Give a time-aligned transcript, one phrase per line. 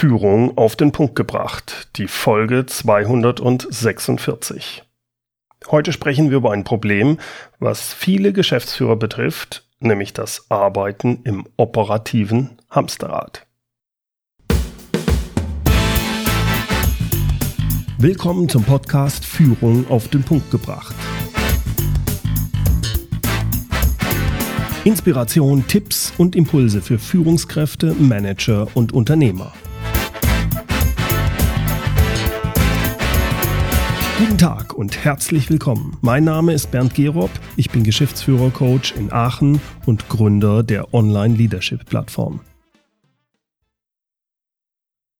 [0.00, 4.82] Führung auf den Punkt gebracht, die Folge 246.
[5.70, 7.18] Heute sprechen wir über ein Problem,
[7.58, 13.46] was viele Geschäftsführer betrifft, nämlich das Arbeiten im operativen Hamsterrad.
[17.98, 20.94] Willkommen zum Podcast Führung auf den Punkt gebracht.
[24.84, 29.52] Inspiration, Tipps und Impulse für Führungskräfte, Manager und Unternehmer.
[34.20, 35.96] Guten Tag und herzlich willkommen.
[36.02, 42.40] Mein Name ist Bernd Gerob, ich bin Geschäftsführer-Coach in Aachen und Gründer der Online-Leadership-Plattform.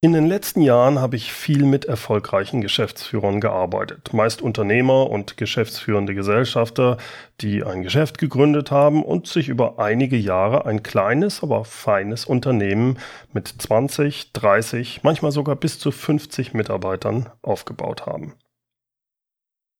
[0.02, 6.14] In den letzten Jahren habe ich viel mit erfolgreichen Geschäftsführern gearbeitet, meist Unternehmer und geschäftsführende
[6.14, 6.98] Gesellschafter,
[7.40, 12.98] die ein Geschäft gegründet haben und sich über einige Jahre ein kleines, aber feines Unternehmen
[13.32, 18.34] mit 20, 30, manchmal sogar bis zu 50 Mitarbeitern aufgebaut haben.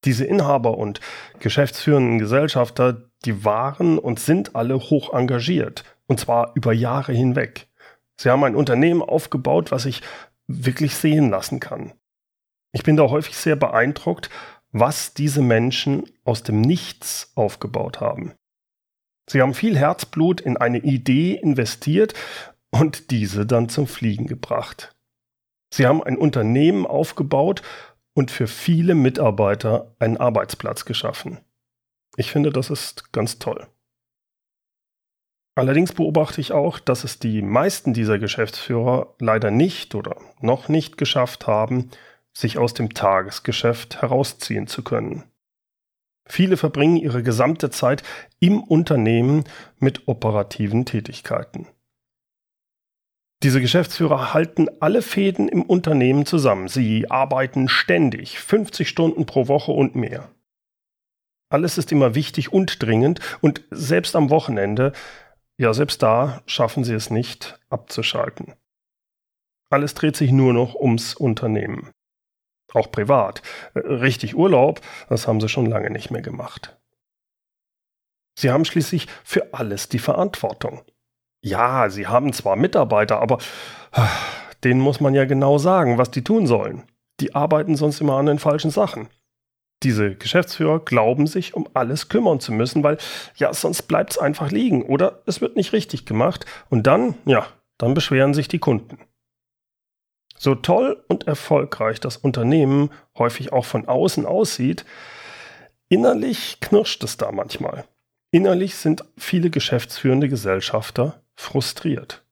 [0.04, 1.00] Diese Inhaber und
[1.40, 7.68] geschäftsführenden Gesellschafter, die waren und sind alle hoch engagiert, und zwar über Jahre hinweg.
[8.16, 10.02] Sie haben ein Unternehmen aufgebaut, was sich
[10.46, 11.92] wirklich sehen lassen kann.
[12.72, 14.30] Ich bin da häufig sehr beeindruckt,
[14.72, 18.32] was diese Menschen aus dem Nichts aufgebaut haben.
[19.28, 22.14] Sie haben viel Herzblut in eine Idee investiert
[22.70, 24.94] und diese dann zum Fliegen gebracht.
[25.72, 27.62] Sie haben ein Unternehmen aufgebaut
[28.14, 31.38] und für viele Mitarbeiter einen Arbeitsplatz geschaffen.
[32.16, 33.66] Ich finde, das ist ganz toll.
[35.54, 40.96] Allerdings beobachte ich auch, dass es die meisten dieser Geschäftsführer leider nicht oder noch nicht
[40.96, 41.90] geschafft haben,
[42.32, 45.24] sich aus dem Tagesgeschäft herausziehen zu können.
[46.26, 48.04] Viele verbringen ihre gesamte Zeit
[48.38, 49.44] im Unternehmen
[49.78, 51.66] mit operativen Tätigkeiten.
[53.42, 56.68] Diese Geschäftsführer halten alle Fäden im Unternehmen zusammen.
[56.68, 60.30] Sie arbeiten ständig, 50 Stunden pro Woche und mehr.
[61.50, 64.92] Alles ist immer wichtig und dringend und selbst am Wochenende,
[65.58, 68.54] ja selbst da schaffen sie es nicht abzuschalten.
[69.70, 71.90] Alles dreht sich nur noch ums Unternehmen.
[72.72, 73.42] Auch privat.
[73.74, 76.78] Richtig Urlaub, das haben sie schon lange nicht mehr gemacht.
[78.38, 80.82] Sie haben schließlich für alles die Verantwortung.
[81.42, 83.38] Ja, sie haben zwar Mitarbeiter, aber
[84.64, 86.84] denen muss man ja genau sagen, was die tun sollen.
[87.20, 89.08] Die arbeiten sonst immer an den falschen Sachen.
[89.82, 92.98] Diese Geschäftsführer glauben sich um alles kümmern zu müssen, weil
[93.36, 97.46] ja, sonst bleibt es einfach liegen oder es wird nicht richtig gemacht und dann, ja,
[97.78, 98.98] dann beschweren sich die Kunden.
[100.36, 104.84] So toll und erfolgreich das Unternehmen häufig auch von außen aussieht,
[105.88, 107.84] innerlich knirscht es da manchmal.
[108.30, 112.22] Innerlich sind viele geschäftsführende Gesellschafter frustriert.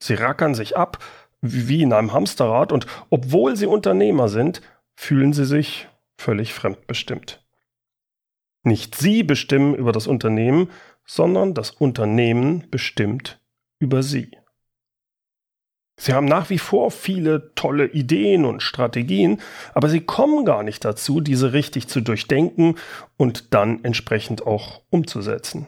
[0.00, 1.02] Sie rackern sich ab
[1.40, 4.60] wie in einem Hamsterrad und obwohl sie Unternehmer sind,
[4.94, 7.44] fühlen sie sich völlig fremdbestimmt.
[8.64, 10.70] Nicht sie bestimmen über das Unternehmen,
[11.06, 13.40] sondern das Unternehmen bestimmt
[13.78, 14.30] über sie.
[15.98, 19.40] Sie haben nach wie vor viele tolle Ideen und Strategien,
[19.74, 22.76] aber sie kommen gar nicht dazu, diese richtig zu durchdenken
[23.16, 25.66] und dann entsprechend auch umzusetzen.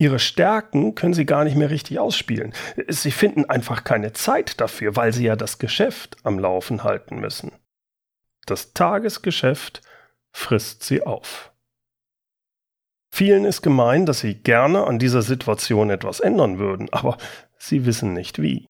[0.00, 2.54] Ihre Stärken können sie gar nicht mehr richtig ausspielen.
[2.86, 7.52] Sie finden einfach keine Zeit dafür, weil sie ja das Geschäft am Laufen halten müssen.
[8.46, 9.82] Das Tagesgeschäft
[10.32, 11.52] frisst sie auf.
[13.12, 17.18] Vielen ist gemein, dass sie gerne an dieser Situation etwas ändern würden, aber
[17.58, 18.66] sie wissen nicht wie.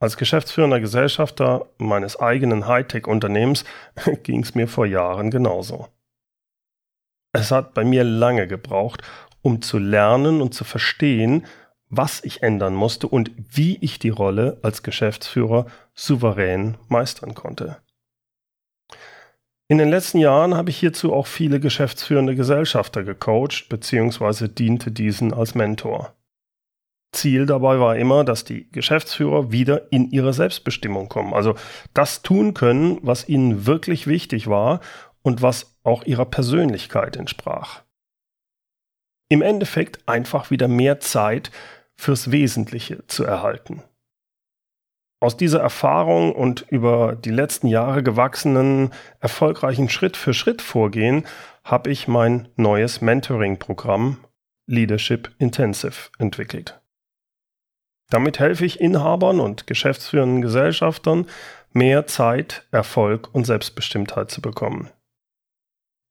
[0.00, 3.64] Als geschäftsführender Gesellschafter meines eigenen Hightech-Unternehmens
[4.22, 5.88] ging es mir vor Jahren genauso.
[7.32, 9.02] Es hat bei mir lange gebraucht,
[9.48, 11.46] um zu lernen und zu verstehen,
[11.88, 15.64] was ich ändern musste und wie ich die Rolle als Geschäftsführer
[15.94, 17.78] souverän meistern konnte.
[19.66, 24.48] In den letzten Jahren habe ich hierzu auch viele geschäftsführende Gesellschafter gecoacht bzw.
[24.48, 26.12] diente diesen als Mentor.
[27.12, 31.54] Ziel dabei war immer, dass die Geschäftsführer wieder in ihre Selbstbestimmung kommen, also
[31.94, 34.80] das tun können, was ihnen wirklich wichtig war
[35.22, 37.87] und was auch ihrer Persönlichkeit entsprach
[39.28, 41.50] im Endeffekt einfach wieder mehr Zeit
[41.96, 43.82] fürs Wesentliche zu erhalten.
[45.20, 51.26] Aus dieser Erfahrung und über die letzten Jahre gewachsenen erfolgreichen Schritt für Schritt Vorgehen
[51.64, 54.18] habe ich mein neues Mentoring-Programm
[54.66, 56.80] Leadership Intensive entwickelt.
[58.10, 61.26] Damit helfe ich Inhabern und geschäftsführenden Gesellschaftern,
[61.72, 64.88] mehr Zeit, Erfolg und Selbstbestimmtheit zu bekommen.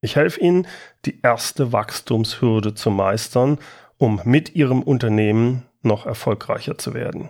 [0.02, 0.68] Ich helfe Ihnen,
[1.06, 3.58] die erste Wachstumshürde zu meistern,
[3.98, 7.30] um mit Ihrem Unternehmen noch erfolgreicher zu werden.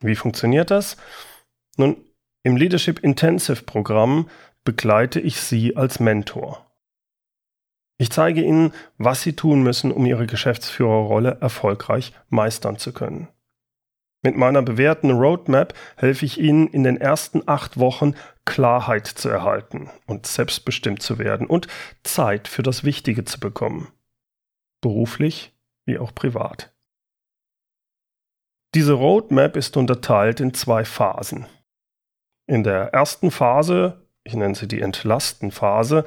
[0.00, 0.96] Wie funktioniert das?
[1.76, 1.96] Nun,
[2.42, 4.28] im Leadership Intensive Programm
[4.64, 6.66] begleite ich Sie als Mentor.
[7.98, 13.28] Ich zeige Ihnen, was Sie tun müssen, um Ihre Geschäftsführerrolle erfolgreich meistern zu können.
[14.26, 19.88] Mit meiner bewährten Roadmap helfe ich Ihnen in den ersten acht Wochen Klarheit zu erhalten
[20.08, 21.68] und selbstbestimmt zu werden und
[22.02, 23.86] Zeit für das Wichtige zu bekommen.
[24.80, 26.74] Beruflich wie auch privat.
[28.74, 31.46] Diese Roadmap ist unterteilt in zwei Phasen.
[32.48, 36.04] In der ersten Phase, ich nenne sie die Entlasten-Phase,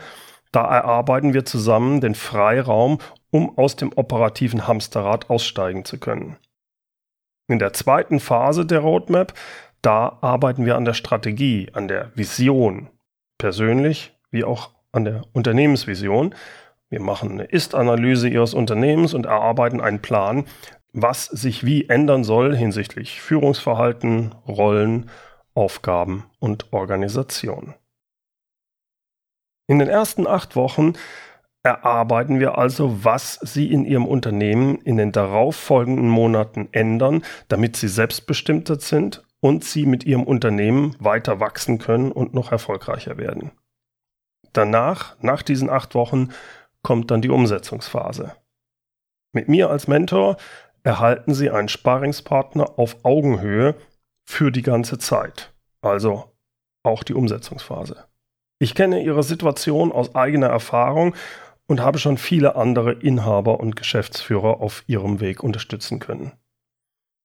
[0.52, 3.00] da erarbeiten wir zusammen den Freiraum,
[3.32, 6.36] um aus dem operativen Hamsterrad aussteigen zu können.
[7.50, 9.34] In der zweiten Phase der Roadmap,
[9.82, 12.90] da arbeiten wir an der Strategie, an der Vision,
[13.40, 16.36] persönlich wie auch an der Unternehmensvision.
[16.92, 20.46] Wir machen eine Ist-Analyse Ihres Unternehmens und erarbeiten einen Plan,
[20.94, 25.10] was sich wie ändern soll hinsichtlich Führungsverhalten, Rollen,
[25.56, 27.74] Aufgaben und Organisation.
[29.66, 30.94] In den ersten acht Wochen
[31.64, 37.88] erarbeiten wir also, was Sie in Ihrem Unternehmen in den darauffolgenden Monaten ändern, damit Sie
[37.88, 43.52] selbstbestimmter sind und Sie mit Ihrem Unternehmen weiter wachsen können und noch erfolgreicher werden.
[44.54, 46.30] Danach, nach diesen acht Wochen,
[46.82, 48.36] kommt dann die Umsetzungsphase.
[49.34, 50.38] Mit mir als Mentor
[50.84, 53.76] erhalten Sie einen Sparingspartner auf Augenhöhe
[54.26, 56.32] für die ganze Zeit, also
[56.84, 58.06] auch die Umsetzungsphase.
[58.60, 61.16] Ich kenne Ihre Situation aus eigener Erfahrung
[61.70, 66.32] und habe schon viele andere Inhaber und Geschäftsführer auf ihrem Weg unterstützen können.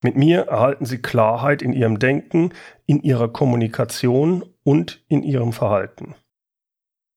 [0.02, 2.52] Mit mir erhalten Sie Klarheit in Ihrem Denken,
[2.85, 6.14] in Ihrer Kommunikation und in Ihrem Verhalten.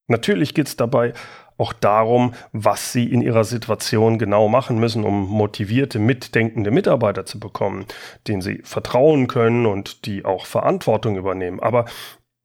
[0.07, 1.11] Natürlich geht es dabei
[1.57, 7.41] auch darum, was Sie in Ihrer Situation genau machen müssen, um motivierte, mitdenkende Mitarbeiter zu
[7.41, 7.87] bekommen,
[8.29, 11.59] denen Sie vertrauen können und die auch Verantwortung übernehmen.
[11.59, 11.83] Aber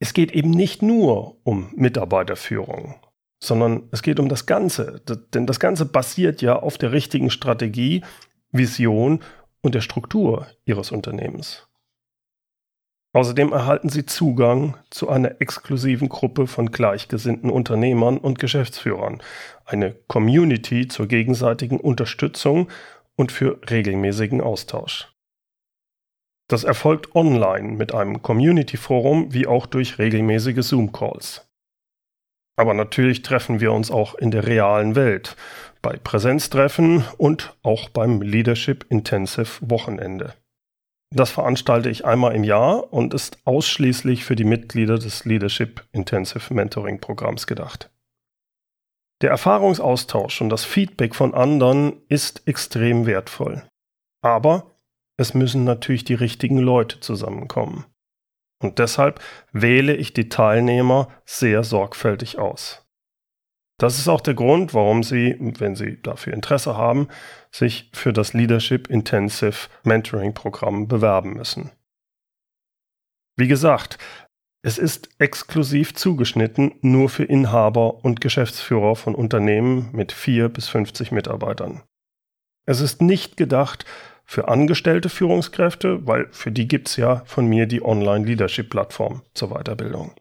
[0.01, 2.97] es geht eben nicht nur um Mitarbeiterführung,
[3.43, 5.03] sondern es geht um das Ganze.
[5.35, 8.05] Denn das Ganze basiert ja auf der richtigen Strategie,
[8.53, 9.21] Vision
[9.63, 11.67] und der Struktur Ihres Unternehmens.
[13.15, 19.21] Außerdem erhalten Sie Zugang zu einer exklusiven Gruppe von gleichgesinnten Unternehmern und Geschäftsführern,
[19.65, 22.69] eine Community zur gegenseitigen Unterstützung
[23.17, 25.13] und für regelmäßigen Austausch.
[26.49, 31.52] Das erfolgt online mit einem Community-Forum wie auch durch regelmäßige Zoom-Calls.
[32.57, 35.37] Aber natürlich treffen wir uns auch in der realen Welt,
[35.81, 40.35] bei Präsenztreffen und auch beim Leadership Intensive Wochenende.
[41.15, 46.55] Das veranstalte ich einmal im Jahr und ist ausschließlich für die Mitglieder des Leadership Intensive
[46.55, 47.91] Mentoring Programms gedacht.
[49.21, 53.63] Der Erfahrungsaustausch und das Feedback von anderen ist extrem wertvoll.
[54.23, 54.73] Aber
[55.17, 57.85] es müssen natürlich die richtigen Leute zusammenkommen.
[58.63, 59.21] Und deshalb
[59.53, 62.87] wähle ich die Teilnehmer sehr sorgfältig aus.
[63.79, 67.09] Das ist auch der Grund, warum Sie, wenn Sie dafür Interesse haben,
[67.51, 71.73] sich für das Leadership Intensive Mentoring Programm bewerben müssen.
[73.37, 73.99] Wie gesagt,
[74.65, 81.11] es ist exklusiv zugeschnitten nur für Inhaber und Geschäftsführer von Unternehmen mit 4 bis 50
[81.11, 81.83] Mitarbeitern.
[82.65, 83.85] Es ist nicht gedacht
[84.25, 90.13] für angestellte Führungskräfte, weil für die gibt es ja von mir die Online-Leadership-Plattform zur Weiterbildung.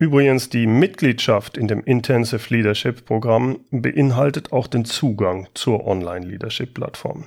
[0.00, 7.26] Übrigens, die Mitgliedschaft in dem Intensive Leadership Programm beinhaltet auch den Zugang zur Online-Leadership-Plattform.